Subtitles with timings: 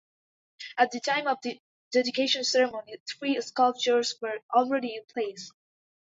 [0.79, 5.51] At the time of the dedication ceremony, three sculptures were already in place.